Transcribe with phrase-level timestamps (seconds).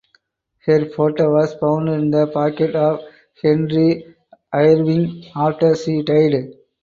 [0.65, 3.01] Her photo was found in the pocket of
[3.43, 4.07] Henry
[4.51, 6.55] Irving after she died.